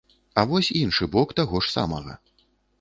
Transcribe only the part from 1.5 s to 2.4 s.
ж самага.